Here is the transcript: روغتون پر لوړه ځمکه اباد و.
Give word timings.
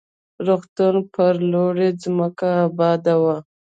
روغتون 0.45 0.95
پر 1.13 1.33
لوړه 1.51 1.87
ځمکه 2.03 2.49
اباد 2.65 3.03
و. 3.21 3.23